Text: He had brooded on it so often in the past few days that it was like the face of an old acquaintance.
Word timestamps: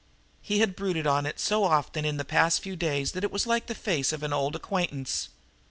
He 0.41 0.61
had 0.61 0.75
brooded 0.75 1.05
on 1.05 1.27
it 1.27 1.39
so 1.39 1.63
often 1.63 2.05
in 2.05 2.17
the 2.17 2.25
past 2.25 2.63
few 2.63 2.75
days 2.75 3.11
that 3.11 3.23
it 3.23 3.31
was 3.31 3.45
like 3.45 3.67
the 3.67 3.75
face 3.75 4.11
of 4.11 4.23
an 4.23 4.33
old 4.33 4.55
acquaintance. 4.55 5.29